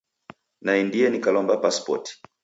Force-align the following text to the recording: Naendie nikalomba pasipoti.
Naendie 0.69 1.09
nikalomba 1.15 1.57
pasipoti. 1.65 2.17